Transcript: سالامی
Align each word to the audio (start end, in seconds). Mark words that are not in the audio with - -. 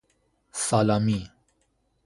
سالامی 0.53 1.29